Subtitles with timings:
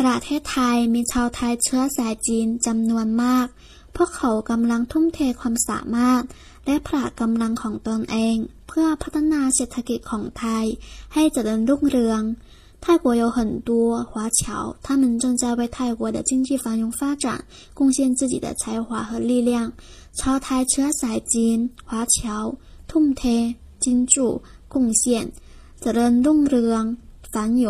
[0.00, 3.46] ประเทศไทยมีชาวไทยเชื้อสายจีนจำนวนมาก
[3.96, 6.22] พวกเขากำลังทุ่มเทความสามารถ
[6.66, 8.36] และพละกำลังของตนเอง
[8.68, 10.64] เพื่อพัฒนาเศรษฐกิจของไทย
[11.14, 12.22] ให้เจริญรุ่งเรือง
[12.82, 13.38] 泰国有很
[13.68, 13.70] 多
[14.10, 17.44] 华侨，他们正在为泰国的经济繁荣发展
[17.74, 19.72] 贡献自己的才华和力量。
[20.20, 21.58] ชาวไทยเชื้อสายจีน
[21.88, 22.16] 华侨
[22.90, 23.22] ทุ่มเท
[24.68, 25.04] 贡献
[25.82, 26.82] เจริญรุ่งเรือง
[27.32, 27.34] 繁
[27.64, 27.66] 荣